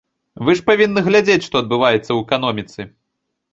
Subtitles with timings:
[0.47, 2.81] Вы ж павінны глядзець, што адбываецца ў эканоміцы.